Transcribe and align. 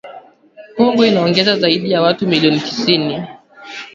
Kongo 0.75 1.05
inaongeza 1.05 1.57
zaidi 1.59 1.91
ya 1.91 2.01
watu 2.01 2.27
milioni 2.27 2.59
tisini 2.59 3.23